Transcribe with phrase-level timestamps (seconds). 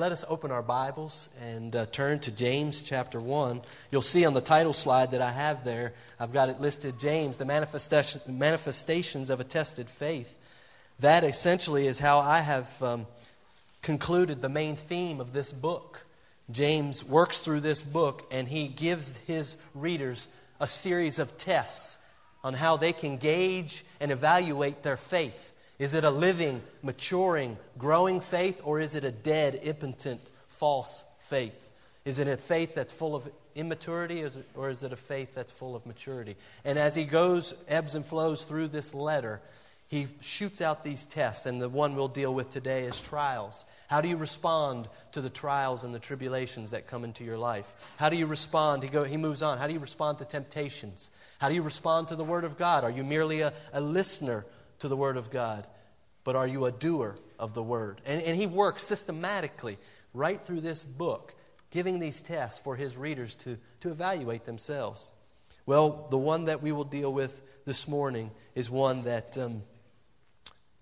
[0.00, 3.60] let us open our Bibles and uh, turn to James chapter 1.
[3.90, 7.36] You'll see on the title slide that I have there, I've got it listed James,
[7.36, 10.38] the manifestation, manifestations of a tested faith.
[11.00, 13.06] That essentially is how I have um,
[13.82, 16.06] concluded the main theme of this book.
[16.50, 20.28] James works through this book and he gives his readers
[20.60, 21.98] a series of tests
[22.42, 25.52] on how they can gauge and evaluate their faith.
[25.80, 30.20] Is it a living, maturing, growing faith, or is it a dead, impotent,
[30.50, 31.70] false faith?
[32.04, 34.22] Is it a faith that's full of immaturity,
[34.54, 36.36] or is it a faith that's full of maturity?
[36.66, 39.40] And as he goes, ebbs and flows through this letter,
[39.88, 43.64] he shoots out these tests, and the one we'll deal with today is trials.
[43.88, 47.74] How do you respond to the trials and the tribulations that come into your life?
[47.96, 48.82] How do you respond?
[48.82, 49.56] He, go, he moves on.
[49.56, 51.10] How do you respond to temptations?
[51.38, 52.84] How do you respond to the Word of God?
[52.84, 54.44] Are you merely a, a listener
[54.80, 55.66] to the Word of God,
[56.24, 58.00] but are you a doer of the Word?
[58.04, 59.78] And, and he works systematically
[60.12, 61.34] right through this book,
[61.70, 65.12] giving these tests for his readers to, to evaluate themselves.
[65.66, 69.62] Well, the one that we will deal with this morning is one that um,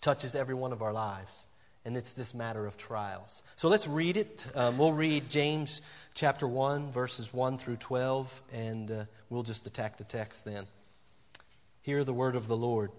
[0.00, 1.46] touches every one of our lives,
[1.84, 3.42] and it's this matter of trials.
[3.56, 4.46] So let's read it.
[4.54, 5.82] Um, we'll read James
[6.14, 10.66] chapter 1, verses 1 through 12, and uh, we'll just attack the text then.
[11.82, 12.90] Hear the word of the Lord.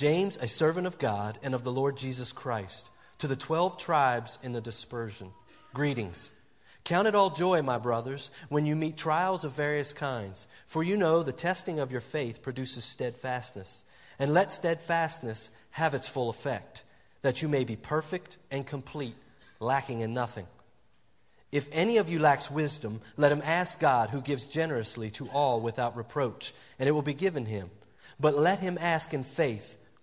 [0.00, 4.38] James, a servant of God and of the Lord Jesus Christ, to the twelve tribes
[4.42, 5.30] in the dispersion,
[5.74, 6.32] greetings.
[6.84, 10.96] Count it all joy, my brothers, when you meet trials of various kinds, for you
[10.96, 13.84] know the testing of your faith produces steadfastness.
[14.18, 16.82] And let steadfastness have its full effect,
[17.20, 19.16] that you may be perfect and complete,
[19.60, 20.46] lacking in nothing.
[21.52, 25.60] If any of you lacks wisdom, let him ask God, who gives generously to all
[25.60, 27.68] without reproach, and it will be given him.
[28.18, 29.76] But let him ask in faith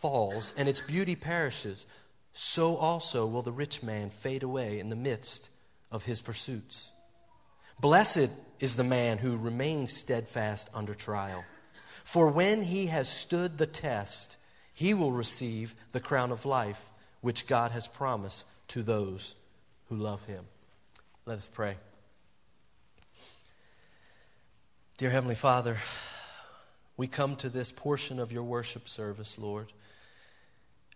[0.00, 1.86] falls and its beauty perishes,
[2.32, 5.50] so also will the rich man fade away in the midst
[5.90, 6.92] of his pursuits.
[7.80, 11.44] Blessed is the man who remains steadfast under trial,
[12.04, 14.36] for when he has stood the test,
[14.72, 19.34] he will receive the crown of life which God has promised to those
[19.88, 20.44] who love him.
[21.26, 21.76] Let us pray.
[24.96, 25.76] Dear Heavenly Father,
[26.96, 29.72] we come to this portion of your worship service, Lord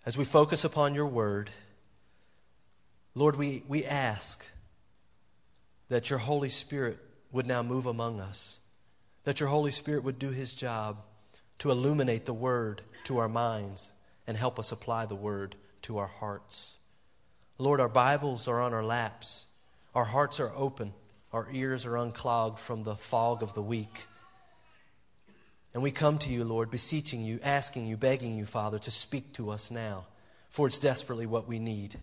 [0.04, 1.50] as we focus upon your word,
[3.14, 4.48] Lord, we, we ask
[5.88, 6.98] that your Holy Spirit
[7.30, 8.60] would now move among us,
[9.24, 10.98] that your Holy Spirit would do his job
[11.58, 13.92] to illuminate the word to our minds
[14.26, 16.76] and help us apply the word to our hearts.
[17.58, 19.46] Lord, our Bibles are on our laps,
[19.94, 20.94] our hearts are open,
[21.32, 24.06] our ears are unclogged from the fog of the week.
[25.74, 29.32] And we come to you, Lord, beseeching you, asking you, begging you, Father, to speak
[29.34, 30.06] to us now,
[30.50, 31.98] for it's desperately what we need.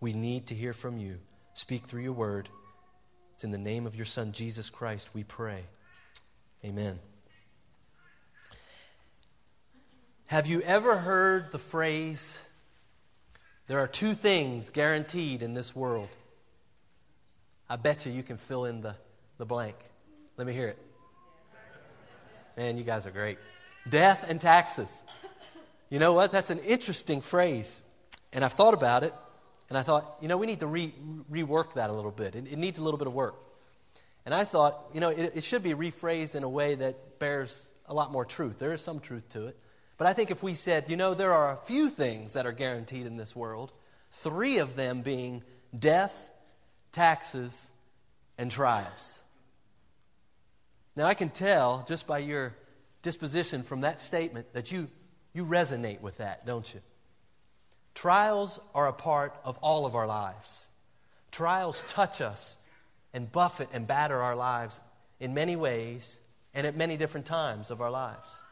[0.00, 1.18] We need to hear from you.
[1.52, 2.48] Speak through your word.
[3.34, 5.64] It's in the name of your Son, Jesus Christ, we pray.
[6.64, 7.00] Amen.
[10.26, 12.44] Have you ever heard the phrase,
[13.66, 16.08] there are two things guaranteed in this world?
[17.68, 18.94] I bet you you can fill in the,
[19.38, 19.76] the blank.
[20.36, 20.87] Let me hear it.
[22.58, 23.38] Man, you guys are great.
[23.88, 25.04] Death and taxes.
[25.90, 26.32] You know what?
[26.32, 27.80] That's an interesting phrase.
[28.32, 29.14] And I've thought about it,
[29.68, 30.92] and I thought, you know, we need to re-
[31.30, 32.34] rework that a little bit.
[32.34, 33.36] It, it, needs a little bit of work.
[34.26, 37.64] And I thought, you know, it, it should be rephrased in a way that bears
[37.86, 38.58] a lot more truth.
[38.58, 39.56] There is some truth to it.
[39.96, 42.50] But I think if we said, you know, there are a few things that are
[42.50, 43.70] guaranteed in this world,
[44.10, 45.44] three of them being
[45.78, 46.28] death,
[46.90, 47.70] taxes,
[48.36, 49.20] and trials.
[50.98, 52.56] Now, I can tell just by your
[53.02, 54.88] disposition from that statement that you,
[55.32, 56.80] you resonate with that, don't you?
[57.94, 60.66] Trials are a part of all of our lives.
[61.30, 62.58] Trials touch us
[63.14, 64.80] and buffet and batter our lives
[65.20, 66.20] in many ways
[66.52, 68.42] and at many different times of our lives.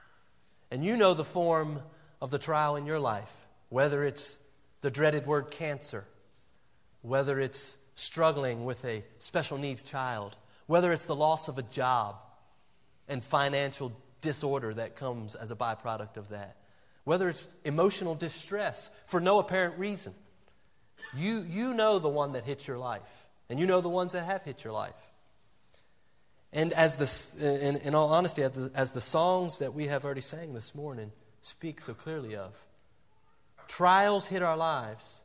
[0.70, 1.80] And you know the form
[2.22, 4.38] of the trial in your life, whether it's
[4.82, 6.04] the dreaded word cancer,
[7.02, 10.36] whether it's struggling with a special needs child,
[10.68, 12.18] whether it's the loss of a job,
[13.08, 16.56] and financial disorder that comes as a byproduct of that.
[17.04, 20.14] Whether it's emotional distress for no apparent reason.
[21.14, 24.24] You, you know the one that hit your life, and you know the ones that
[24.24, 24.94] have hit your life.
[26.52, 30.04] And as the, in, in all honesty, as the, as the songs that we have
[30.04, 31.12] already sang this morning
[31.42, 32.52] speak so clearly of,
[33.68, 35.22] trials hit our lives.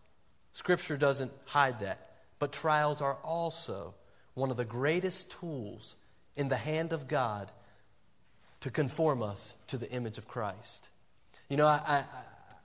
[0.52, 2.12] Scripture doesn't hide that.
[2.38, 3.96] But trials are also
[4.34, 5.96] one of the greatest tools
[6.36, 7.52] in the hand of God
[8.62, 10.90] to conform us to the image of Christ.
[11.50, 12.04] You know, I, I,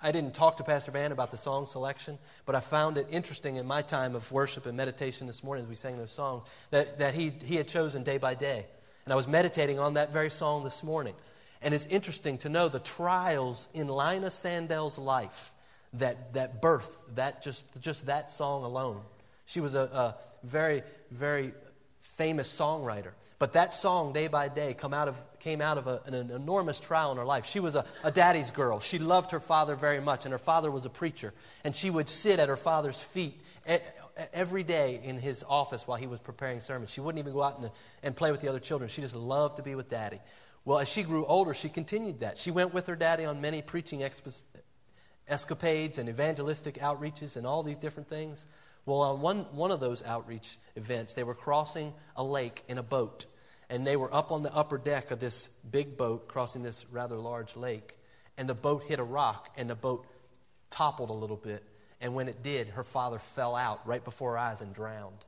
[0.08, 3.56] I didn't talk to Pastor Van about the song selection, but I found it interesting
[3.56, 6.98] in my time of worship and meditation this morning as we sang those songs that,
[6.98, 8.66] that he, he had chosen day by day.
[9.04, 11.14] And I was meditating on that very song this morning.
[11.62, 15.52] And it's interesting to know the trials in Lina Sandell's life
[15.94, 19.00] that, that birth, that just, just that song alone.
[19.46, 21.52] She was a, a very, very
[22.00, 23.12] famous songwriter.
[23.38, 26.80] But that song, Day by Day, come out of, came out of a, an, enormous
[26.80, 27.44] trial in her life.
[27.44, 28.80] She was a, a daddy's girl.
[28.80, 31.34] She loved her father very much, and her father was a preacher.
[31.62, 33.38] And she would sit at her father's feet
[34.32, 36.90] every day in his office while he was preparing sermons.
[36.90, 37.70] She wouldn't even go out and,
[38.02, 38.88] and play with the other children.
[38.88, 40.20] She just loved to be with daddy.
[40.64, 42.38] Well, as she grew older, she continued that.
[42.38, 44.02] She went with her daddy on many preaching
[45.28, 48.46] escapades and evangelistic outreaches and all these different things.
[48.86, 52.82] Well, on one, one of those outreach events, they were crossing a lake in a
[52.82, 53.26] boat.
[53.68, 57.16] And they were up on the upper deck of this big boat crossing this rather
[57.16, 57.98] large lake.
[58.38, 60.06] And the boat hit a rock, and the boat
[60.70, 61.64] toppled a little bit.
[62.00, 65.24] And when it did, her father fell out right before her eyes and drowned.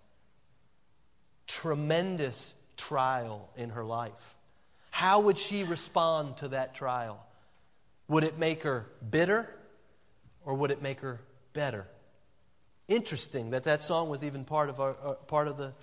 [1.49, 4.37] Tremendous trial in her life.
[4.91, 7.25] How would she respond to that trial?
[8.07, 9.49] Would it make her bitter
[10.45, 11.21] or would it make her
[11.53, 11.87] better?
[12.89, 15.75] Interesting that that song was even part of, our, uh, part of the,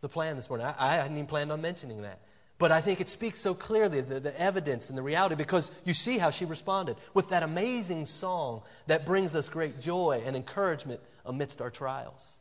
[0.00, 0.66] the plan this morning.
[0.66, 2.20] I, I, hadn't even planned on mentioning that.
[2.58, 5.92] But I think it speaks so clearly, the, the evidence and the reality, because you
[5.92, 11.00] see how she responded with that amazing song that brings us great joy and encouragement
[11.26, 12.38] amidst our trials.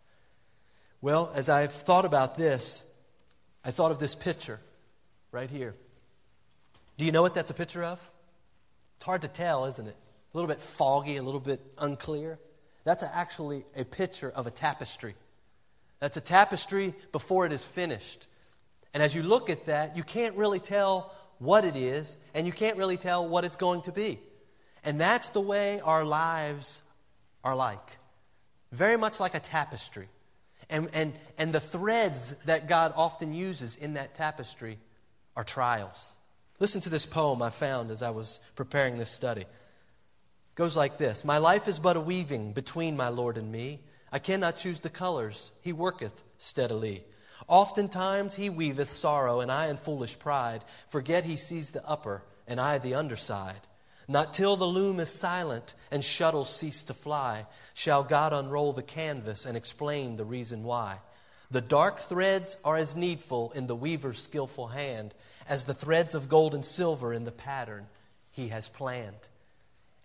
[1.02, 2.90] Well, as I've thought about this,
[3.66, 4.62] I thought of this picture
[5.32, 5.76] right here.
[6.98, 8.00] Do you know what that's a picture of?
[8.96, 9.98] It's hard to tell, isn't it?
[10.34, 12.40] A little bit foggy, a little bit unclear.
[12.86, 15.16] That's actually a picture of a tapestry.
[16.00, 18.28] That's a tapestry before it is finished.
[18.94, 22.54] And as you look at that, you can't really tell what it is, and you
[22.54, 24.20] can't really tell what it's going to be.
[24.86, 26.82] And that's the way our lives
[27.44, 27.98] are like.
[28.72, 30.08] Very much like a tapestry.
[30.70, 34.78] And, and, and the threads that God often uses in that tapestry
[35.36, 36.16] are trials.
[36.60, 39.46] Listen to this poem I found as I was preparing this study
[40.56, 43.82] goes like this My life is but a weaving between my Lord and me.
[44.12, 47.04] I cannot choose the colors, he worketh steadily.
[47.48, 52.60] Oftentimes he weaveth sorrow, and I in foolish pride forget he sees the upper, and
[52.60, 53.60] I the underside.
[54.08, 58.84] Not till the loom is silent and shuttles cease to fly shall God unroll the
[58.84, 61.00] canvas and explain the reason why.
[61.52, 65.14] The dark threads are as needful in the weaver's skillful hand
[65.48, 67.88] as the threads of gold and silver in the pattern
[68.32, 69.30] he has planned.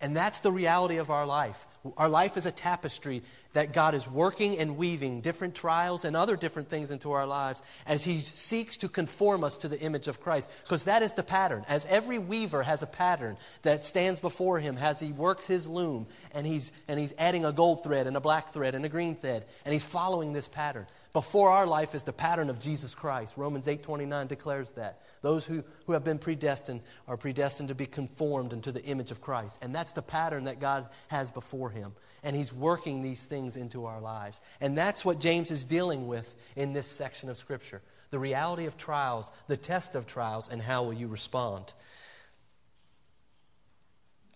[0.00, 1.66] And that's the reality of our life.
[1.96, 6.36] Our life is a tapestry that God is working and weaving different trials and other
[6.36, 10.20] different things into our lives as He seeks to conform us to the image of
[10.20, 10.48] Christ.
[10.62, 11.64] Because that is the pattern.
[11.68, 16.06] As every weaver has a pattern that stands before him as he works his loom
[16.32, 19.16] and he's, and he's adding a gold thread and a black thread and a green
[19.16, 20.86] thread, and he's following this pattern.
[21.12, 23.36] Before our life is the pattern of Jesus Christ.
[23.36, 25.00] Romans 8:29 declares that.
[25.22, 29.20] Those who, who have been predestined are predestined to be conformed into the image of
[29.20, 29.58] Christ.
[29.60, 31.94] And that's the pattern that God has before him.
[32.22, 34.40] And he's working these things into our lives.
[34.60, 38.76] And that's what James is dealing with in this section of Scripture the reality of
[38.76, 41.72] trials, the test of trials, and how will you respond.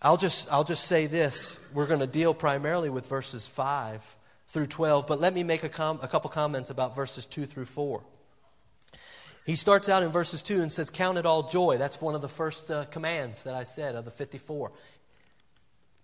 [0.01, 1.65] I'll just, I'll just say this.
[1.73, 4.17] We're going to deal primarily with verses 5
[4.47, 7.65] through 12, but let me make a, com- a couple comments about verses 2 through
[7.65, 8.03] 4.
[9.45, 11.77] He starts out in verses 2 and says, Count it all joy.
[11.77, 14.71] That's one of the first uh, commands that I said of the 54.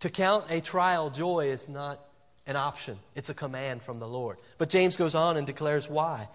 [0.02, 2.00] To count a trial joy is not
[2.48, 4.38] an option, it's a command from the Lord.
[4.58, 6.28] But James goes on and declares why.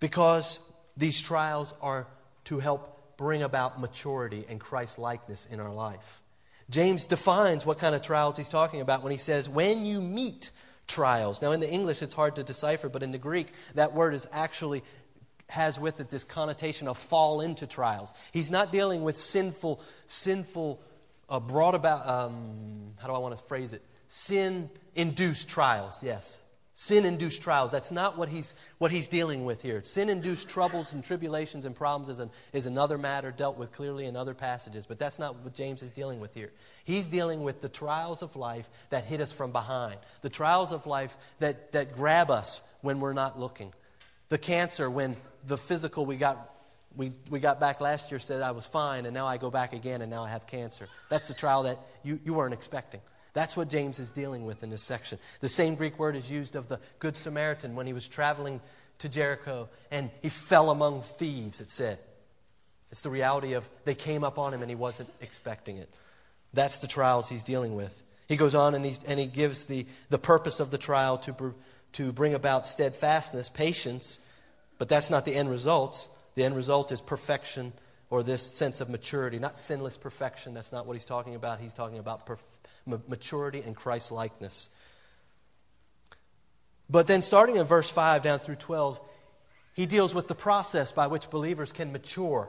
[0.00, 0.58] Because
[0.96, 2.06] these trials are
[2.44, 6.20] to help bring about maturity and Christ likeness in our life.
[6.70, 10.50] James defines what kind of trials he's talking about when he says, When you meet
[10.86, 11.40] trials.
[11.42, 14.26] Now, in the English, it's hard to decipher, but in the Greek, that word is
[14.32, 14.82] actually
[15.48, 18.14] has with it this connotation of fall into trials.
[18.32, 20.80] He's not dealing with sinful, sinful,
[21.28, 23.82] uh, brought about, um, how do I want to phrase it?
[24.06, 26.40] Sin induced trials, yes.
[26.74, 27.70] Sin induced trials.
[27.70, 29.82] That's not what he's, what he's dealing with here.
[29.82, 34.06] Sin induced troubles and tribulations and problems is, an, is another matter dealt with clearly
[34.06, 36.50] in other passages, but that's not what James is dealing with here.
[36.84, 40.86] He's dealing with the trials of life that hit us from behind, the trials of
[40.86, 43.74] life that, that grab us when we're not looking,
[44.30, 46.48] the cancer when the physical we got.
[46.94, 49.72] We, we got back last year said I was fine, and now I go back
[49.72, 50.88] again, and now I have cancer.
[51.08, 53.00] That's the trial that you, you weren't expecting.
[53.34, 55.18] That's what James is dealing with in this section.
[55.40, 58.60] The same Greek word is used of the Good Samaritan when he was traveling
[58.98, 61.98] to Jericho and he fell among thieves, it said.
[62.90, 65.88] It's the reality of they came up on him and he wasn't expecting it.
[66.52, 68.02] That's the trials he's dealing with.
[68.28, 71.54] He goes on and, and he gives the, the purpose of the trial to,
[71.94, 74.20] to bring about steadfastness, patience,
[74.76, 76.08] but that's not the end result.
[76.34, 77.72] The end result is perfection
[78.10, 80.52] or this sense of maturity, not sinless perfection.
[80.52, 81.60] That's not what he's talking about.
[81.60, 82.52] He's talking about perfection
[82.86, 84.70] maturity and Christ likeness.
[86.90, 89.00] But then, starting in verse 5 down through 12,
[89.74, 92.48] he deals with the process by which believers can mature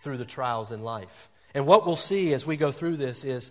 [0.00, 1.28] through the trials in life.
[1.54, 3.50] And what we'll see as we go through this is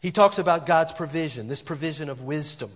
[0.00, 2.70] he talks about God's provision, this provision of wisdom.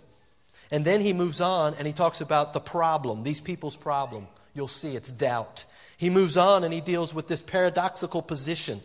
[0.70, 4.26] And then he moves on and he talks about the problem, these people's problem.
[4.54, 5.64] You'll see it's doubt.
[5.98, 8.80] He moves on and he deals with this paradoxical position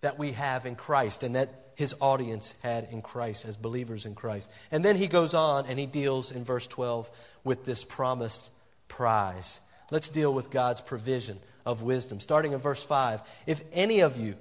[0.00, 4.14] that we have in Christ and that his audience had in Christ as believers in
[4.14, 4.50] Christ.
[4.70, 7.10] And then he goes on and he deals in verse 12
[7.44, 8.50] with this promised
[8.88, 9.60] prize.
[9.90, 12.20] Let's deal with God's provision of wisdom.
[12.20, 14.34] Starting in verse 5 If any of you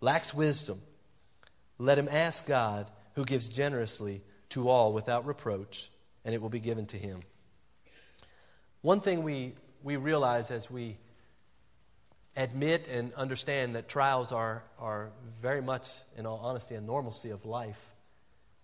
[0.00, 0.80] lacks wisdom,
[1.78, 5.90] let him ask God, who gives generously to all without reproach,
[6.24, 7.20] and it will be given to him.
[8.80, 10.96] One thing we, we realize as we
[12.36, 15.10] admit and understand that trials are, are
[15.40, 17.94] very much, in all honesty, a normalcy of life,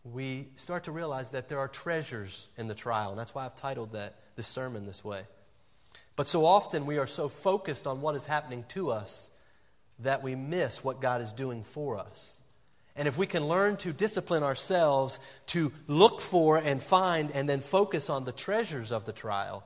[0.04, 3.10] we start to realize that there are treasures in the trial.
[3.10, 5.22] And that's why I've titled that, this sermon this way.
[6.16, 9.30] But so often we are so focused on what is happening to us
[10.00, 12.40] that we miss what God is doing for us.
[12.96, 17.60] And if we can learn to discipline ourselves to look for and find and then
[17.60, 19.64] focus on the treasures of the trial,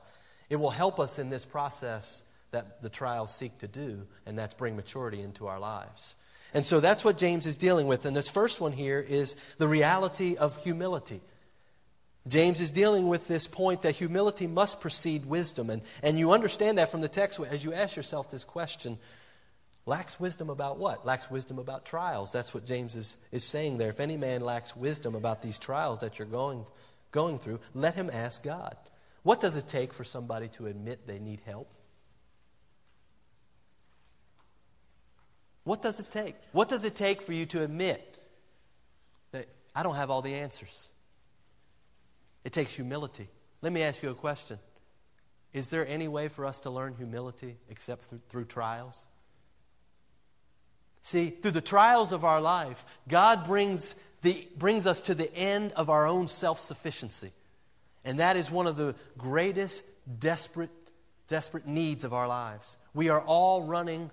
[0.49, 4.53] it will help us in this process that the trials seek to do, and that's
[4.53, 6.15] bring maturity into our lives.
[6.53, 8.05] And so that's what James is dealing with.
[8.05, 11.21] And this first one here is the reality of humility.
[12.27, 15.69] James is dealing with this point that humility must precede wisdom.
[15.69, 18.97] And, and you understand that from the text as you ask yourself this question
[19.85, 21.05] lacks wisdom about what?
[21.05, 22.31] Lacks wisdom about trials.
[22.31, 23.89] That's what James is, is saying there.
[23.89, 26.65] If any man lacks wisdom about these trials that you're going,
[27.11, 28.77] going through, let him ask God.
[29.23, 31.69] What does it take for somebody to admit they need help?
[35.63, 36.35] What does it take?
[36.51, 38.17] What does it take for you to admit
[39.31, 40.89] that I don't have all the answers?
[42.43, 43.29] It takes humility.
[43.61, 44.59] Let me ask you a question
[45.53, 49.07] Is there any way for us to learn humility except through, through trials?
[51.01, 55.73] See, through the trials of our life, God brings, the, brings us to the end
[55.73, 57.31] of our own self sufficiency.
[58.05, 59.83] And that is one of the greatest
[60.19, 60.71] desperate,
[61.27, 62.77] desperate needs of our lives.
[62.93, 64.11] We are all running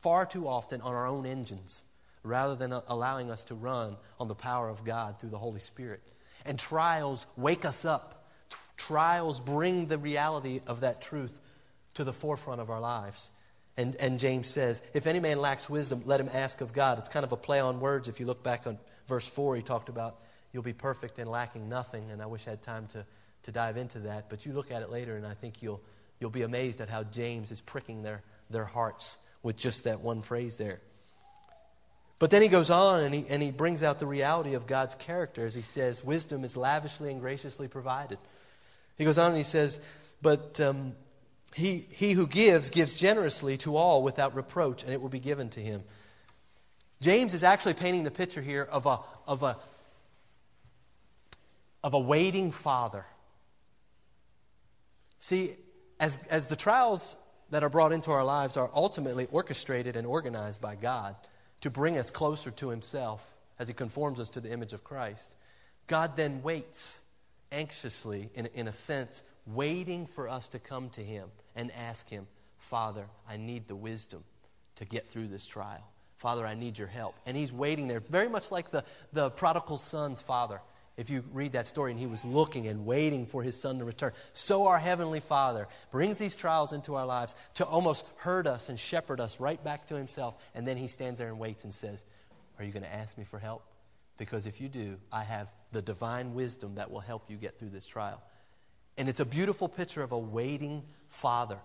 [0.00, 1.82] far too often on our own engines
[2.22, 6.02] rather than allowing us to run on the power of God through the Holy Spirit.
[6.44, 8.28] And trials wake us up.
[8.76, 11.40] Trials bring the reality of that truth
[11.94, 13.32] to the forefront of our lives.
[13.76, 16.98] And, and James says, If any man lacks wisdom, let him ask of God.
[16.98, 18.08] It's kind of a play on words.
[18.08, 20.20] If you look back on verse 4, he talked about
[20.52, 22.10] you'll be perfect and lacking nothing.
[22.10, 23.04] And I wish I had time to,
[23.44, 24.28] to dive into that.
[24.28, 25.80] But you look at it later, and I think you'll,
[26.20, 30.22] you'll be amazed at how James is pricking their, their hearts with just that one
[30.22, 30.80] phrase there.
[32.18, 34.94] But then he goes on and he, and he brings out the reality of God's
[34.96, 38.18] character as he says, Wisdom is lavishly and graciously provided.
[38.96, 39.80] He goes on and he says,
[40.20, 40.94] But um,
[41.54, 45.48] he, he who gives, gives generously to all without reproach, and it will be given
[45.50, 45.84] to him.
[47.00, 49.56] James is actually painting the picture here of a, of a,
[51.84, 53.06] of a waiting father.
[55.20, 55.54] See,
[56.00, 57.16] as, as the trials
[57.50, 61.16] that are brought into our lives are ultimately orchestrated and organized by God
[61.60, 65.36] to bring us closer to Himself as He conforms us to the image of Christ.
[65.86, 67.02] God then waits
[67.50, 72.26] anxiously, in, in a sense, waiting for us to come to Him and ask Him,
[72.58, 74.22] Father, I need the wisdom
[74.76, 75.84] to get through this trial.
[76.18, 77.14] Father, I need your help.
[77.26, 80.60] And He's waiting there, very much like the, the prodigal son's father
[80.98, 83.84] if you read that story, and he was looking and waiting for his son to
[83.84, 84.12] return.
[84.32, 88.78] So our Heavenly Father brings these trials into our lives to almost herd us and
[88.78, 90.34] shepherd us right back to himself.
[90.56, 92.04] And then he stands there and waits and says,
[92.58, 93.62] Are you going to ask me for help?
[94.16, 97.70] Because if you do, I have the divine wisdom that will help you get through
[97.70, 98.20] this trial.
[98.96, 101.60] And it's a beautiful picture of a waiting father.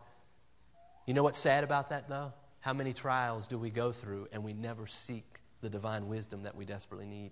[1.08, 2.34] You know what's sad about that, though?
[2.60, 5.26] How many trials do we go through and we never seek
[5.62, 7.32] the divine wisdom that we desperately need?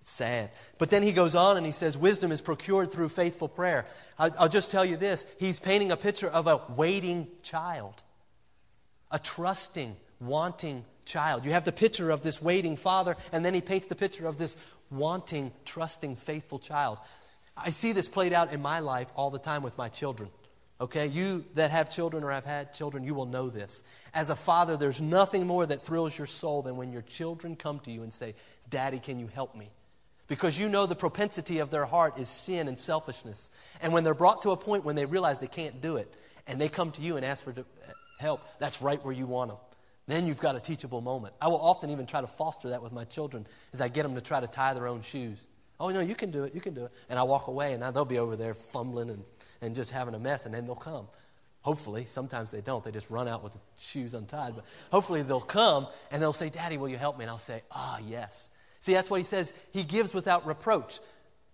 [0.00, 0.50] It's sad.
[0.78, 3.86] But then he goes on and he says, Wisdom is procured through faithful prayer.
[4.18, 8.02] I'll, I'll just tell you this he's painting a picture of a waiting child,
[9.10, 11.44] a trusting, wanting child.
[11.44, 14.38] You have the picture of this waiting father, and then he paints the picture of
[14.38, 14.56] this
[14.90, 16.98] wanting, trusting, faithful child.
[17.56, 20.30] I see this played out in my life all the time with my children.
[20.80, 23.82] Okay, you that have children or have had children, you will know this.
[24.14, 27.80] As a father, there's nothing more that thrills your soul than when your children come
[27.80, 28.34] to you and say,
[28.70, 29.68] Daddy, can you help me?
[30.30, 33.50] Because you know the propensity of their heart is sin and selfishness.
[33.82, 36.14] And when they're brought to a point when they realize they can't do it,
[36.46, 37.52] and they come to you and ask for
[38.18, 39.58] help, that's right where you want them.
[40.06, 41.34] Then you've got a teachable moment.
[41.40, 44.14] I will often even try to foster that with my children as I get them
[44.14, 45.48] to try to tie their own shoes.
[45.80, 46.92] Oh, no, you can do it, you can do it.
[47.08, 49.24] And I walk away, and they'll be over there fumbling and
[49.60, 51.06] and just having a mess, and then they'll come.
[51.62, 52.82] Hopefully, sometimes they don't.
[52.82, 54.54] They just run out with the shoes untied.
[54.54, 57.24] But hopefully, they'll come and they'll say, Daddy, will you help me?
[57.24, 58.48] And I'll say, Ah, yes.
[58.80, 59.52] See, that's what he says.
[59.72, 60.98] He gives without reproach.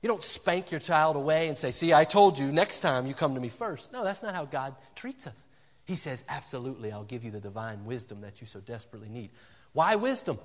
[0.01, 3.15] You don't spank your child away and say, See, I told you, next time you
[3.15, 3.93] come to me first.
[3.93, 5.49] No, that's not how God treats us.
[5.85, 9.31] He says, Absolutely, I'll give you the divine wisdom that you so desperately need.
[9.73, 10.39] Why wisdom?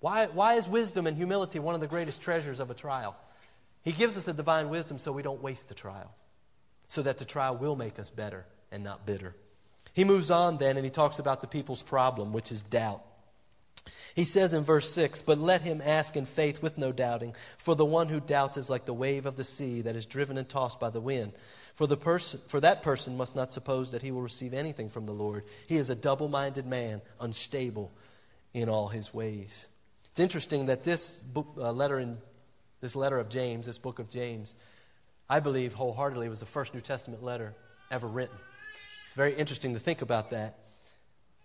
[0.00, 3.16] Why, why is wisdom and humility one of the greatest treasures of a trial?
[3.82, 6.14] He gives us the divine wisdom so we don't waste the trial
[6.88, 9.34] so that the trial will make us better and not bitter.
[9.94, 13.02] He moves on then and he talks about the people's problem, which is doubt.
[14.14, 17.74] He says in verse 6 But let him ask in faith with no doubting, for
[17.74, 20.48] the one who doubts is like the wave of the sea that is driven and
[20.48, 21.32] tossed by the wind.
[21.74, 25.04] For, the person, for that person must not suppose that he will receive anything from
[25.04, 25.42] the Lord.
[25.66, 27.90] He is a double minded man, unstable
[28.52, 29.66] in all his ways.
[30.10, 32.18] It's interesting that this book, uh, letter in
[32.80, 34.54] this letter of James, this book of James,
[35.28, 37.54] I believe wholeheartedly was the first New Testament letter
[37.90, 38.36] ever written.
[39.06, 40.58] It's very interesting to think about that.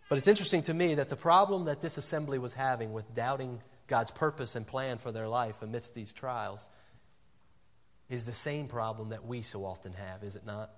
[0.10, 3.62] But it's interesting to me that the problem that this assembly was having with doubting
[3.88, 6.68] God's purpose and plan for their life amidst these trials
[8.10, 10.72] is the same problem that we so often have, is it not?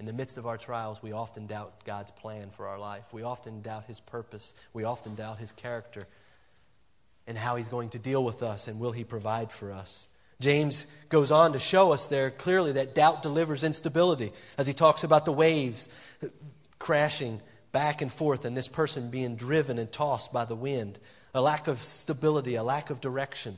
[0.00, 3.12] In the midst of our trials, we often doubt God's plan for our life.
[3.12, 4.54] We often doubt His purpose.
[4.72, 6.08] We often doubt His character
[7.26, 10.06] and how He's going to deal with us and will He provide for us.
[10.40, 15.04] James goes on to show us there clearly that doubt delivers instability as he talks
[15.04, 15.88] about the waves
[16.78, 17.40] crashing
[17.74, 20.96] back and forth and this person being driven and tossed by the wind.
[21.34, 23.56] A lack of stability, a lack of direction.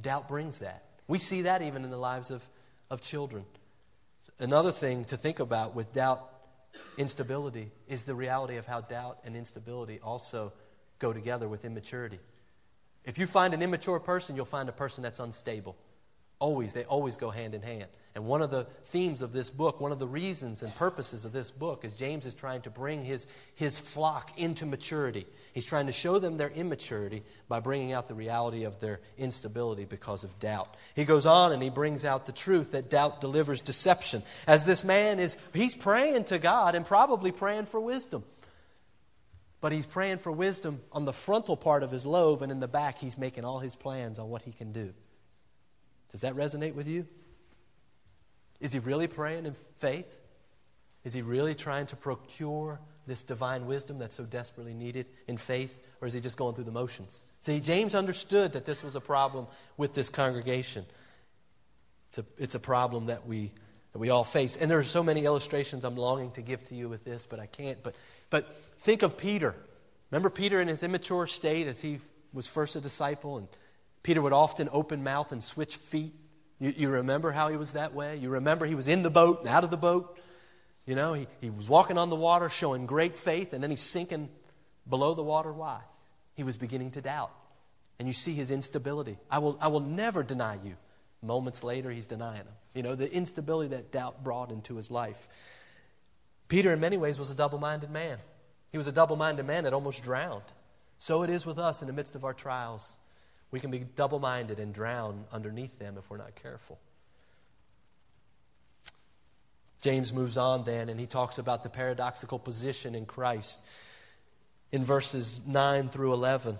[0.00, 0.84] Doubt brings that.
[1.08, 2.48] We see that even in the lives of,
[2.90, 3.44] of children.
[4.38, 6.30] Another thing to think about with doubt,
[6.96, 10.52] instability, is the reality of how doubt and instability also
[11.00, 12.20] go together with immaturity.
[13.04, 15.76] If you find an immature person, you'll find a person that's unstable.
[16.38, 17.86] Always, they always go hand in hand.
[18.14, 21.32] And one of the themes of this book, one of the reasons and purposes of
[21.32, 25.26] this book, is James is trying to bring his, his flock into maturity.
[25.52, 29.84] He's trying to show them their immaturity by bringing out the reality of their instability
[29.84, 30.76] because of doubt.
[30.94, 34.22] He goes on and he brings out the truth that doubt delivers deception.
[34.46, 38.24] As this man is, he's praying to God and probably praying for wisdom.
[39.60, 42.68] But he's praying for wisdom on the frontal part of his lobe, and in the
[42.68, 44.94] back, he's making all his plans on what he can do.
[46.10, 47.06] Does that resonate with you?
[48.60, 50.20] Is he really praying in faith?
[51.04, 55.78] Is he really trying to procure this divine wisdom that's so desperately needed in faith?
[56.00, 57.22] Or is he just going through the motions?
[57.40, 60.84] See, James understood that this was a problem with this congregation.
[62.08, 63.52] It's a, it's a problem that we,
[63.92, 64.56] that we all face.
[64.56, 67.38] And there are so many illustrations I'm longing to give to you with this, but
[67.38, 67.82] I can't.
[67.82, 67.94] But,
[68.30, 69.54] but think of Peter.
[70.10, 72.00] Remember Peter in his immature state as he
[72.32, 73.48] was first a disciple and
[74.06, 76.14] Peter would often open mouth and switch feet.
[76.60, 78.16] You, you, remember how he was that way?
[78.16, 80.16] You remember he was in the boat and out of the boat?
[80.86, 83.82] You know, he, he was walking on the water, showing great faith, and then he's
[83.82, 84.28] sinking
[84.88, 85.52] below the water.
[85.52, 85.80] Why?
[86.34, 87.32] He was beginning to doubt.
[87.98, 89.18] And you see his instability.
[89.28, 90.76] I will, I will never deny you.
[91.20, 92.46] Moments later, he's denying him.
[92.74, 95.28] You know, the instability that doubt brought into his life.
[96.46, 98.18] Peter, in many ways, was a double minded man.
[98.70, 100.44] He was a double minded man that almost drowned.
[100.96, 102.98] So it is with us in the midst of our trials.
[103.50, 106.78] We can be double minded and drown underneath them if we're not careful.
[109.80, 113.60] James moves on then and he talks about the paradoxical position in Christ
[114.72, 116.58] in verses 9 through 11.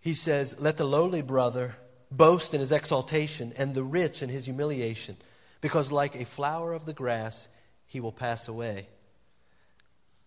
[0.00, 1.76] He says, Let the lowly brother
[2.10, 5.16] boast in his exaltation and the rich in his humiliation,
[5.60, 7.48] because like a flower of the grass,
[7.86, 8.88] he will pass away.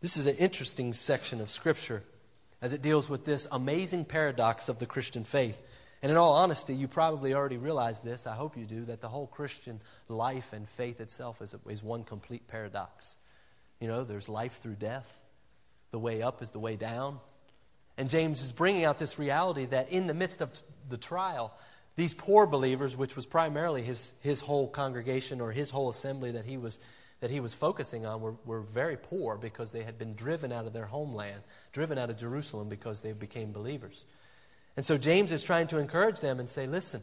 [0.02, 2.04] This is an interesting section of Scripture
[2.66, 5.62] as it deals with this amazing paradox of the Christian faith.
[6.02, 9.08] And in all honesty, you probably already realize this, I hope you do, that the
[9.08, 13.18] whole Christian life and faith itself is, is one complete paradox.
[13.80, 15.20] You know, there's life through death,
[15.92, 17.20] the way up is the way down.
[18.00, 20.50] And James is bringing out this reality that in the midst of
[20.90, 21.54] the trial,
[21.96, 26.46] these poor believers, which was primarily his, his whole congregation or his whole assembly that
[26.46, 26.80] he was,
[27.26, 30.68] that he was focusing on, were, were very poor because they had been driven out
[30.68, 34.06] of their homeland, driven out of Jerusalem because they became believers.
[34.78, 37.02] And so James is trying to encourage them and say, listen,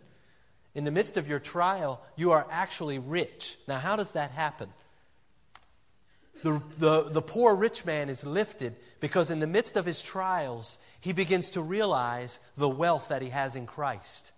[0.76, 3.56] in the midst of your trial, you are actually rich.
[3.66, 4.68] Now, how does that happen?
[6.44, 10.78] The, the, the poor rich man is lifted because in the midst of his trials,
[11.00, 14.30] he begins to realize the wealth that he has in Christ.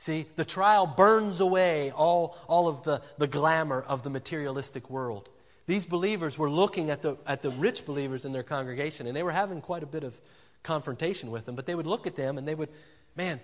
[0.00, 5.28] See, the trial burns away all, all of the, the glamour of the materialistic world.
[5.66, 9.22] These believers were looking at the, at the rich believers in their congregation, and they
[9.22, 10.18] were having quite a bit of
[10.62, 12.70] confrontation with them, but they would look at them and they would,
[13.14, 13.40] man,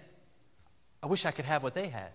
[1.03, 2.09] I wish I could have what they had.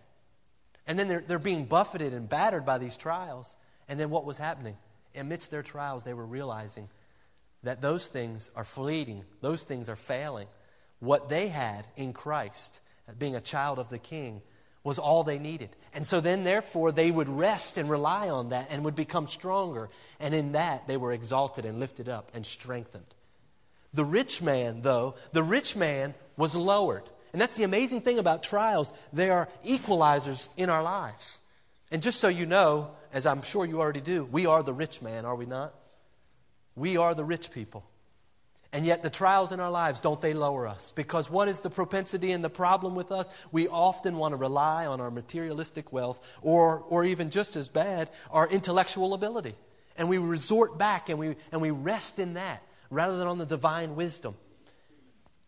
[0.87, 3.55] And then they're, they're being buffeted and battered by these trials.
[3.87, 4.75] And then what was happening?
[5.15, 6.89] Amidst their trials, they were realizing
[7.61, 10.47] that those things are fleeting, those things are failing.
[10.97, 12.81] What they had in Christ
[13.19, 14.41] being a child of the king,
[14.83, 15.69] was all they needed.
[15.93, 19.89] And so then, therefore, they would rest and rely on that and would become stronger.
[20.19, 23.05] And in that, they were exalted and lifted up and strengthened.
[23.93, 27.03] The rich man, though, the rich man was lowered.
[27.33, 28.93] And that's the amazing thing about trials.
[29.13, 31.39] They are equalizers in our lives.
[31.91, 35.01] And just so you know, as I'm sure you already do, we are the rich
[35.01, 35.73] man, are we not?
[36.75, 37.85] We are the rich people.
[38.73, 40.93] And yet, the trials in our lives, don't they lower us?
[40.95, 43.29] Because what is the propensity and the problem with us?
[43.51, 48.09] We often want to rely on our materialistic wealth, or, or even just as bad,
[48.31, 49.55] our intellectual ability.
[49.97, 53.45] And we resort back and we, and we rest in that rather than on the
[53.45, 54.35] divine wisdom.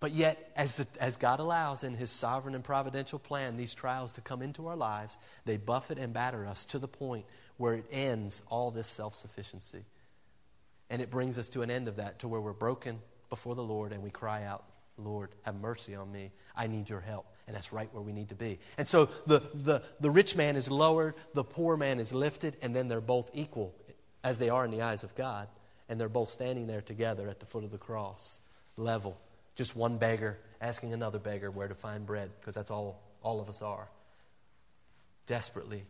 [0.01, 4.11] But yet, as, the, as God allows in His sovereign and providential plan these trials
[4.13, 7.85] to come into our lives, they buffet and batter us to the point where it
[7.89, 9.85] ends all this self sufficiency.
[10.89, 12.99] And it brings us to an end of that, to where we're broken
[13.33, 14.63] before the Lord and we cry out,
[14.95, 16.29] Lord, have mercy on me.
[16.55, 17.25] I need your help.
[17.47, 18.59] And that's right where we need to be.
[18.77, 22.75] And so the, the, the rich man is lowered, the poor man is lifted, and
[22.75, 23.73] then they're both equal
[24.23, 25.47] as they are in the eyes of God.
[25.89, 28.39] And they're both standing there together at the foot of the cross,
[28.77, 29.17] level.
[29.55, 33.49] Just one beggar asking another beggar where to find bread, because that's all all of
[33.49, 33.89] us are.
[35.25, 35.85] Desperately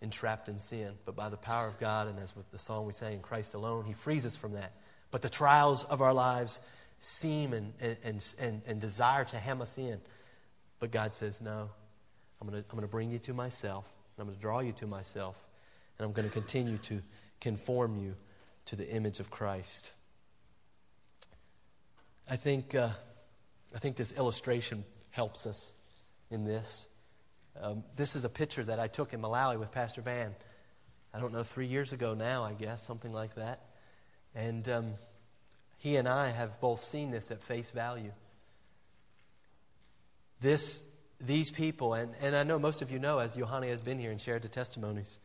[0.00, 0.92] entrapped in sin.
[1.04, 3.52] But by the power of God, and as with the song we sang in Christ
[3.52, 4.72] alone, He frees us from that.
[5.10, 6.60] But the trials of our lives
[6.98, 10.00] seem and, and, and, and desire to hem us in.
[10.78, 11.70] But God says, No,
[12.40, 14.72] I'm going to I'm to bring you to myself, and I'm going to draw you
[14.72, 15.36] to myself,
[15.98, 17.02] and I'm going to continue to
[17.40, 18.14] conform you
[18.66, 19.92] to the image of Christ.
[22.28, 22.88] I think, uh,
[23.74, 25.74] I think this illustration helps us
[26.30, 26.88] in this.
[27.60, 30.34] Um, this is a picture that I took in Malawi with Pastor Van.
[31.14, 33.60] I don't know, three years ago now, I guess, something like that.
[34.34, 34.94] And um,
[35.86, 38.10] he and I have both seen this at face value.
[40.40, 40.84] This,
[41.20, 44.10] these people, and, and I know most of you know as Johanna has been here
[44.10, 45.20] and shared the testimonies.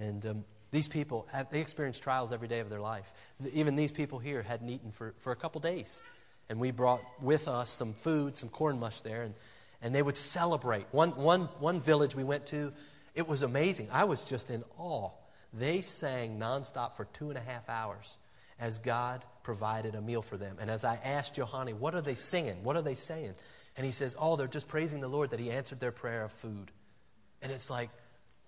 [0.00, 3.14] And um, these people, have, they experience trials every day of their life.
[3.52, 6.02] Even these people here hadn't eaten for, for a couple days.
[6.48, 9.34] And we brought with us some food, some corn mush there, and,
[9.80, 10.86] and they would celebrate.
[10.90, 12.72] One, one, one village we went to,
[13.14, 13.86] it was amazing.
[13.92, 15.10] I was just in awe.
[15.52, 18.16] They sang nonstop for two and a half hours
[18.60, 20.56] as God provided a meal for them.
[20.60, 22.62] And as I asked Johanni, what are they singing?
[22.64, 23.34] What are they saying?
[23.76, 26.32] And he says, oh, they're just praising the Lord that he answered their prayer of
[26.32, 26.70] food.
[27.40, 27.90] And it's like,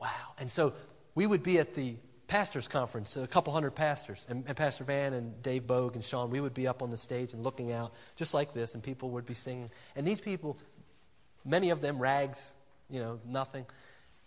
[0.01, 0.09] wow.
[0.39, 0.75] And so
[1.15, 1.95] we would be at the
[2.27, 6.31] pastors' conference, a couple hundred pastors, and, and Pastor Van and Dave Bogue and Sean,
[6.31, 9.11] we would be up on the stage and looking out just like this, and people
[9.11, 9.71] would be singing.
[9.97, 10.57] And these people,
[11.45, 12.57] many of them rags,
[12.89, 13.67] you know, nothing.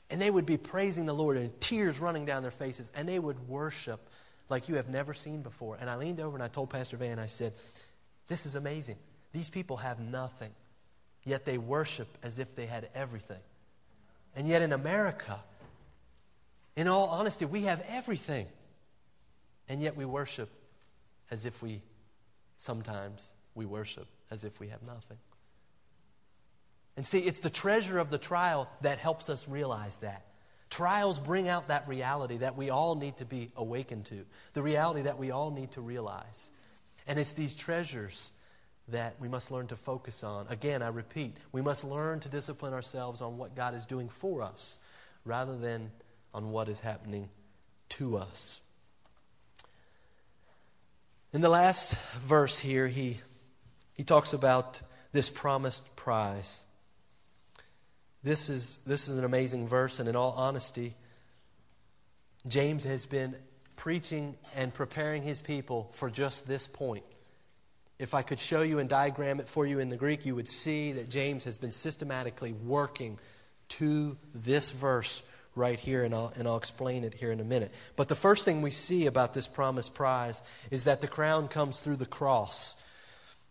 [0.10, 3.19] And they would be praising the Lord and tears running down their faces, and they
[3.19, 4.10] would worship
[4.54, 5.78] like you have never seen before.
[5.82, 7.54] And I leaned over and I told Pastor Van, I said,
[8.28, 8.98] This is amazing.
[9.34, 10.52] These people have nothing,
[11.24, 13.42] yet they worship as if they had everything.
[14.36, 15.39] And yet in America,
[16.76, 18.46] in all honesty, we have everything.
[19.68, 20.50] And yet we worship
[21.32, 21.82] as if we,
[22.58, 25.18] sometimes, we worship as if we have nothing.
[26.96, 30.26] And see, it's the treasure of the trial that helps us realize that.
[30.73, 35.03] Trials bring out that reality that we all need to be awakened to, the reality
[35.03, 36.49] that we all need to realize.
[37.05, 38.31] And it's these treasures
[38.88, 40.47] that we must learn to focus on.
[40.49, 44.41] Again, I repeat, we must learn to discipline ourselves on what God is doing for
[44.41, 44.79] us
[45.25, 45.91] rather than
[46.33, 47.29] on what is happening
[47.89, 48.59] to us.
[51.33, 53.19] In the last verse here, he,
[53.93, 54.81] he talks about
[55.12, 56.65] this promised prize.
[58.23, 60.95] This is, this is an amazing verse, and in all honesty,
[62.47, 63.36] James has been
[63.75, 67.03] preaching and preparing his people for just this point.
[67.99, 70.47] If I could show you and diagram it for you in the Greek, you would
[70.47, 73.19] see that James has been systematically working
[73.69, 75.23] to this verse
[75.55, 77.71] right here, and I'll, and I'll explain it here in a minute.
[77.95, 81.79] But the first thing we see about this promised prize is that the crown comes
[81.79, 82.75] through the cross.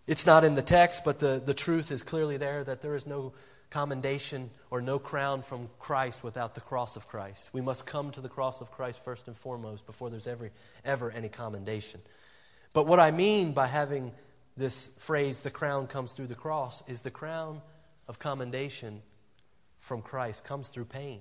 [0.06, 3.06] It's not in the text, but the, the truth is clearly there that there is
[3.06, 3.32] no
[3.72, 7.48] commendation or no crown from Christ without the cross of Christ.
[7.54, 10.50] We must come to the cross of Christ first and foremost before there's ever,
[10.84, 12.00] ever any commendation.
[12.74, 14.12] But what I mean by having
[14.58, 17.62] this phrase, the crown comes through the cross, is the crown
[18.08, 19.00] of commendation
[19.78, 21.20] from Christ comes through pain.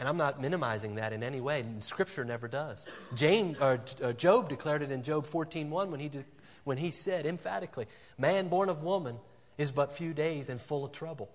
[0.00, 2.90] And I'm not minimizing that in any way, and Scripture never does.
[3.14, 6.10] James, or, uh, Job declared it in Job 14.1 when he,
[6.64, 7.86] when he said emphatically,
[8.18, 9.16] Man born of woman
[9.58, 11.30] is but few days and full of trouble.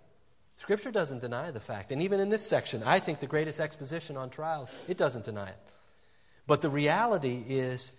[0.57, 1.91] Scripture doesn't deny the fact.
[1.91, 5.49] And even in this section, I think the greatest exposition on trials, it doesn't deny
[5.49, 5.57] it.
[6.47, 7.93] But the reality is,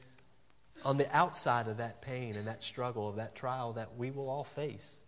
[0.85, 4.29] on the outside of that pain and that struggle, of that trial that we will
[4.29, 5.05] all face,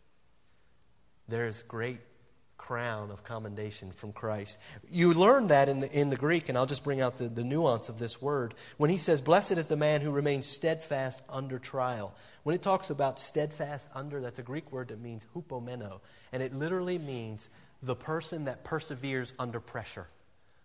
[1.29, 1.99] there's great
[2.61, 4.59] crown of commendation from Christ.
[4.91, 7.43] You learn that in the, in the Greek, and I'll just bring out the, the
[7.43, 8.53] nuance of this word.
[8.77, 12.15] When he says, Blessed is the man who remains steadfast under trial.
[12.43, 16.01] When it talks about steadfast under, that's a Greek word that means hupomeno,
[16.33, 17.49] and it literally means
[17.83, 20.09] the person that perseveres under pressure,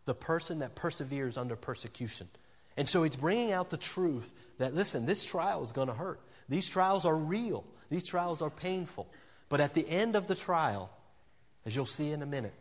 [0.03, 2.27] the person that perseveres under persecution.
[2.75, 6.19] And so it's bringing out the truth that, listen, this trial is going to hurt.
[6.49, 9.07] These trials are real, these trials are painful.
[9.47, 10.89] But at the end of the trial,
[11.65, 12.53] as you'll see in a minute,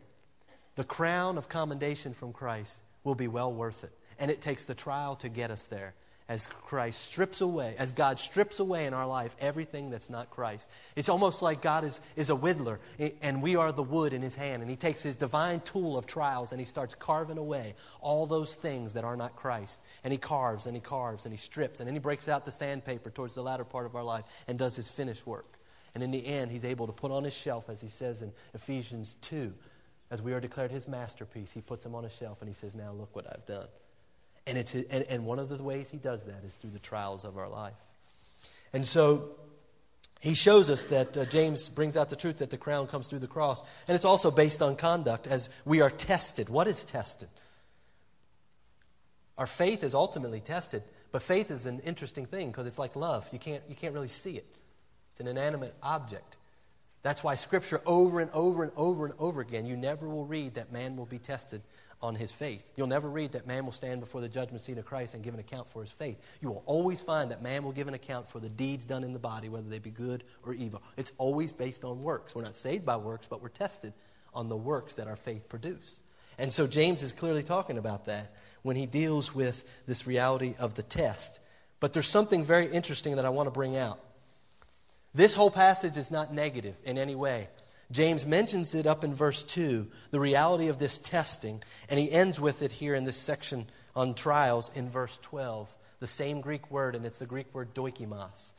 [0.75, 3.91] the crown of commendation from Christ will be well worth it.
[4.19, 5.93] And it takes the trial to get us there
[6.27, 10.67] as Christ strips away, as God strips away in our life everything that's not Christ.
[10.95, 14.23] It's almost like God is, is a whittler eh, and we are the wood in
[14.23, 14.63] his hand.
[14.63, 18.55] And he takes his divine tool of trials and he starts carving away all those
[18.55, 19.81] things that are not Christ.
[20.03, 21.79] And he carves and he carves and he strips.
[21.79, 24.57] And then he breaks out the sandpaper towards the latter part of our life and
[24.57, 25.54] does his finished work.
[25.95, 28.33] And in the end, he's able to put on his shelf, as he says in
[28.53, 29.53] Ephesians 2,
[30.11, 32.75] as we are declared his masterpiece, he puts them on a shelf and he says,
[32.75, 33.67] Now look what I've done.
[34.45, 37.25] And, it's, and, and one of the ways he does that is through the trials
[37.25, 37.73] of our life.
[38.73, 39.31] And so
[40.19, 43.19] he shows us that uh, James brings out the truth that the crown comes through
[43.19, 43.63] the cross.
[43.87, 46.49] And it's also based on conduct as we are tested.
[46.49, 47.29] What is tested?
[49.37, 53.27] Our faith is ultimately tested, but faith is an interesting thing because it's like love.
[53.31, 54.45] You can't, you can't really see it.
[55.15, 56.35] It's an inanimate object.
[57.01, 60.55] That's why Scripture, over and over and over and over again, you never will read
[60.55, 61.61] that man will be tested
[62.01, 62.69] on his faith.
[62.75, 65.33] You'll never read that man will stand before the judgment seat of Christ and give
[65.33, 66.17] an account for his faith.
[66.41, 69.13] You will always find that man will give an account for the deeds done in
[69.13, 70.83] the body, whether they be good or evil.
[70.97, 72.35] It's always based on works.
[72.35, 73.93] We're not saved by works, but we're tested
[74.33, 76.01] on the works that our faith produce.
[76.37, 80.73] And so James is clearly talking about that when he deals with this reality of
[80.73, 81.39] the test.
[81.79, 84.01] But there's something very interesting that I want to bring out.
[85.15, 87.47] This whole passage is not negative in any way.
[87.89, 92.37] James mentions it up in verse 2, the reality of this testing, and he ends
[92.37, 96.95] with it here in this section on trials in verse 12, the same Greek word,
[96.95, 98.51] and it's the Greek word dokimos.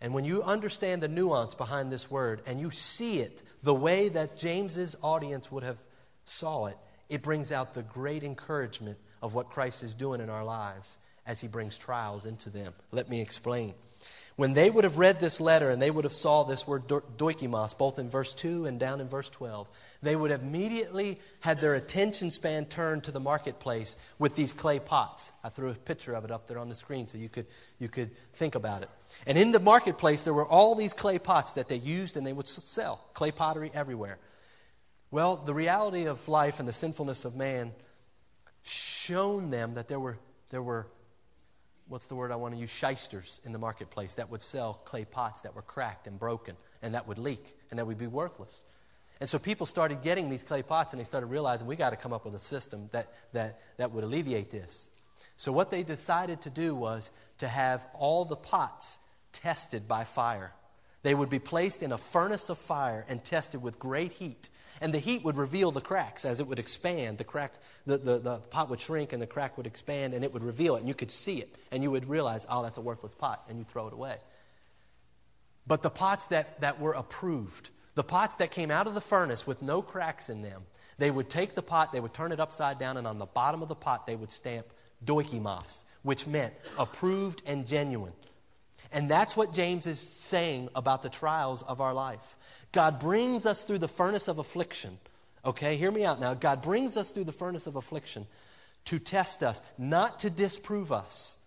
[0.00, 4.08] And when you understand the nuance behind this word and you see it the way
[4.08, 5.78] that James's audience would have
[6.24, 6.76] saw it,
[7.08, 11.40] it brings out the great encouragement of what Christ is doing in our lives as
[11.40, 12.74] he brings trials into them.
[12.90, 13.74] Let me explain.
[14.36, 17.76] When they would have read this letter and they would have saw this word dokimos,
[17.76, 19.66] both in verse 2 and down in verse 12,
[20.02, 24.78] they would have immediately had their attention span turned to the marketplace with these clay
[24.78, 25.32] pots.
[25.42, 27.46] I threw a picture of it up there on the screen so you could,
[27.78, 28.90] you could think about it.
[29.26, 32.34] And in the marketplace, there were all these clay pots that they used and they
[32.34, 33.06] would sell.
[33.14, 34.18] Clay pottery everywhere.
[35.10, 37.72] Well, the reality of life and the sinfulness of man
[38.64, 40.18] shown them that there were,
[40.50, 40.88] there were
[41.88, 42.70] what's the word I want to use?
[42.70, 46.94] Shysters in the marketplace that would sell clay pots that were cracked and broken and
[46.94, 48.64] that would leak and that would be worthless.
[49.20, 51.96] And so people started getting these clay pots and they started realizing we got to
[51.96, 54.90] come up with a system that, that, that would alleviate this.
[55.36, 58.98] So what they decided to do was to have all the pots
[59.32, 60.52] tested by fire.
[61.02, 64.48] They would be placed in a furnace of fire and tested with great heat
[64.80, 67.18] and the heat would reveal the cracks as it would expand.
[67.18, 67.52] The crack,
[67.86, 70.76] the, the, the pot would shrink and the crack would expand and it would reveal
[70.76, 70.80] it.
[70.80, 71.54] And you could see it.
[71.70, 73.44] And you would realize, oh, that's a worthless pot.
[73.48, 74.16] And you throw it away.
[75.66, 79.46] But the pots that, that were approved, the pots that came out of the furnace
[79.46, 80.62] with no cracks in them,
[80.98, 83.62] they would take the pot, they would turn it upside down, and on the bottom
[83.62, 84.66] of the pot, they would stamp
[85.04, 88.12] dokimos, which meant approved and genuine.
[88.92, 92.36] And that's what James is saying about the trials of our life.
[92.72, 94.98] God brings us through the furnace of affliction,
[95.46, 96.34] Okay, hear me out now.
[96.34, 98.26] God brings us through the furnace of affliction
[98.86, 101.38] to test us, not to disprove us.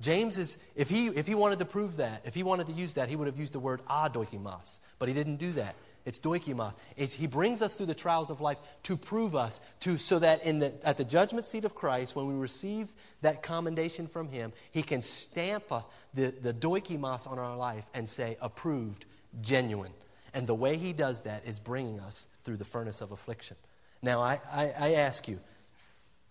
[0.00, 2.94] James is, if he, if he wanted to prove that, if he wanted to use
[2.94, 5.74] that, he would have used the word adokimos, but he didn't do that.
[6.04, 6.74] It's dokimos.
[6.96, 10.44] It's, he brings us through the trials of life to prove us, to, so that
[10.44, 14.52] in the, at the judgment seat of Christ, when we receive that commendation from him,
[14.72, 19.06] he can stamp a, the, the dokimos on our life and say, approved,
[19.40, 19.92] genuine.
[20.34, 23.56] And the way he does that is bringing us through the furnace of affliction.
[24.02, 25.40] Now, I, I, I ask you,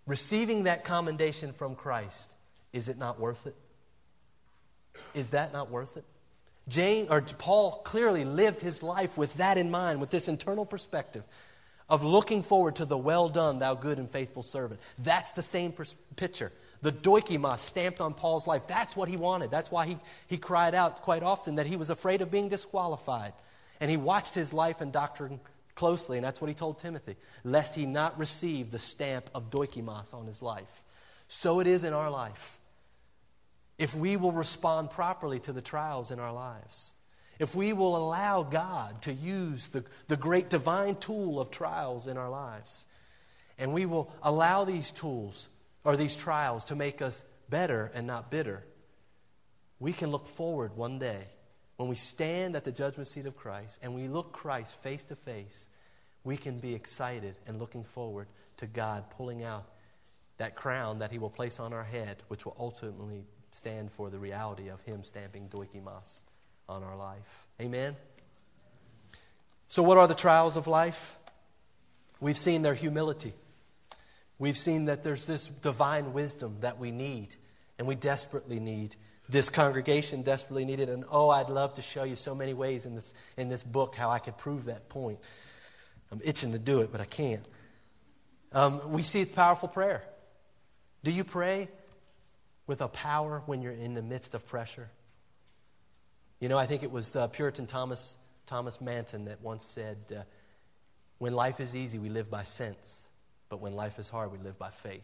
[0.05, 2.35] receiving that commendation from Christ,
[2.73, 3.55] is it not worth it?
[5.13, 6.05] Is that not worth it?
[6.67, 11.23] Jane or Paul clearly lived his life with that in mind, with this internal perspective
[11.89, 14.79] of looking forward to the well done, thou good and faithful servant.
[14.99, 16.51] That's the same pers- picture.
[16.81, 18.63] The dokimos stamped on Paul's life.
[18.67, 19.49] That's what he wanted.
[19.49, 23.33] That's why he, he cried out quite often that he was afraid of being disqualified.
[23.79, 25.39] And he watched his life and doctrine
[25.75, 30.13] closely, and that's what he told Timothy, lest he not receive the stamp of dokimos
[30.13, 30.83] on his life.
[31.27, 32.59] So it is in our life
[33.77, 36.95] if we will respond properly to the trials in our lives,
[37.39, 42.17] if we will allow God to use the, the great divine tool of trials in
[42.17, 42.85] our lives,
[43.59, 45.49] and we will allow these tools
[45.83, 48.63] or these trials to make us better and not bitter,
[49.79, 51.25] we can look forward one day
[51.77, 55.15] when we stand at the judgment seat of Christ and we look Christ face to
[55.15, 55.69] face.
[56.23, 59.65] We can be excited and looking forward to God pulling out
[60.37, 64.19] that crown that He will place on our head, which will ultimately stand for the
[64.19, 66.23] reality of Him stamping dokimos
[66.67, 67.47] on our life.
[67.61, 67.95] Amen?
[69.67, 71.17] So, what are the trials of life?
[72.19, 73.33] We've seen their humility.
[74.39, 77.35] We've seen that there's this divine wisdom that we need,
[77.77, 78.95] and we desperately need.
[79.29, 82.95] This congregation desperately needed, and oh, I'd love to show you so many ways in
[82.95, 85.19] this, in this book how I could prove that point.
[86.11, 87.45] I'm itching to do it, but I can't.
[88.53, 90.03] Um, we see it's powerful prayer.
[91.03, 91.67] Do you pray
[92.67, 94.89] with a power when you're in the midst of pressure.
[96.39, 100.21] You know, I think it was uh, Puritan Thomas, Thomas Manton that once said, uh,
[101.17, 103.07] When life is easy, we live by sense,
[103.49, 105.03] but when life is hard, we live by faith.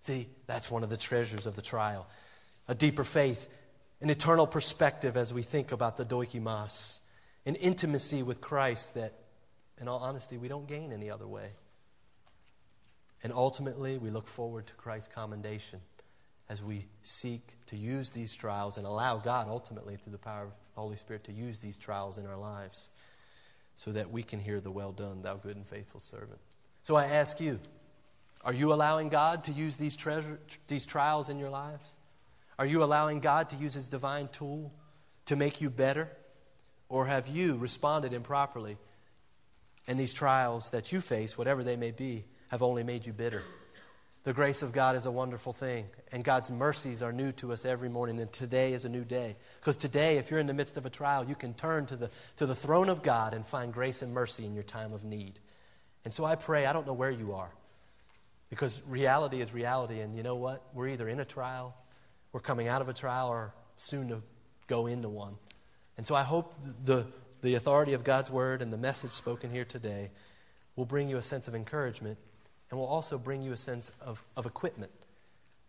[0.00, 2.06] See, that's one of the treasures of the trial.
[2.68, 3.48] A deeper faith,
[4.00, 7.00] an eternal perspective as we think about the dokimos,
[7.46, 9.12] an intimacy with Christ that,
[9.80, 11.50] in all honesty, we don't gain any other way.
[13.22, 15.80] And ultimately, we look forward to Christ's commendation
[16.48, 20.50] as we seek to use these trials and allow God ultimately through the power of
[20.74, 22.90] the Holy Spirit to use these trials in our lives
[23.76, 26.38] so that we can hear the well done, thou good and faithful servant.
[26.82, 27.58] So I ask you,
[28.42, 31.98] are you allowing God to use these, treasure, these trials in your lives?
[32.58, 34.72] Are you allowing God to use His divine tool
[35.26, 36.10] to make you better?
[36.88, 38.76] Or have you responded improperly
[39.86, 43.42] and these trials that you face, whatever they may be, have only made you bitter?
[44.24, 47.66] The grace of God is a wonderful thing, and God's mercies are new to us
[47.66, 49.36] every morning, and today is a new day.
[49.60, 52.10] Because today, if you're in the midst of a trial, you can turn to the,
[52.36, 55.40] to the throne of God and find grace and mercy in your time of need.
[56.06, 57.50] And so I pray, I don't know where you are,
[58.48, 60.62] because reality is reality, and you know what?
[60.72, 61.76] We're either in a trial,
[62.34, 64.20] we're coming out of a trial, or soon to
[64.66, 65.36] go into one.
[65.96, 67.06] And so I hope the,
[67.42, 70.10] the authority of God's word and the message spoken here today
[70.74, 72.18] will bring you a sense of encouragement
[72.70, 74.90] and will also bring you a sense of, of equipment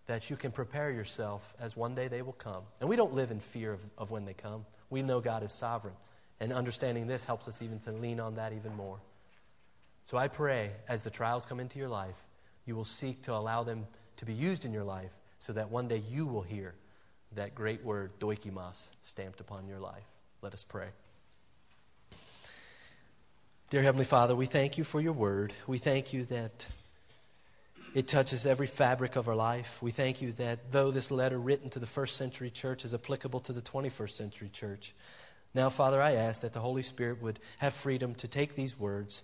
[0.07, 2.63] that you can prepare yourself as one day they will come.
[2.79, 4.65] And we don't live in fear of, of when they come.
[4.89, 5.93] We know God is sovereign.
[6.39, 8.97] And understanding this helps us even to lean on that even more.
[10.01, 12.17] So I pray as the trials come into your life,
[12.65, 13.85] you will seek to allow them
[14.17, 15.11] to be used in your life
[15.45, 16.73] so that one day you will hear
[17.35, 20.07] that great word, dokimos, stamped upon your life.
[20.41, 20.87] Let us pray.
[23.69, 25.53] Dear Heavenly Father, we thank you for your word.
[25.67, 26.67] We thank you that.
[27.93, 29.81] It touches every fabric of our life.
[29.81, 33.39] We thank you that though this letter written to the first century church is applicable
[33.41, 34.93] to the 21st century church,
[35.53, 39.23] now, Father, I ask that the Holy Spirit would have freedom to take these words,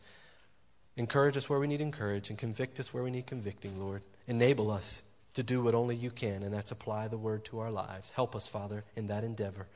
[0.95, 4.03] encourage us where we need encourage, and convict us where we need convicting, Lord.
[4.25, 5.03] Enable us
[5.33, 8.09] to do what only you can, and that's apply the word to our lives.
[8.11, 9.67] Help us, Father, in that endeavor.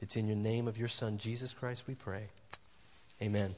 [0.00, 2.28] It's in your name of your Son, Jesus Christ, we pray.
[3.20, 3.54] Amen.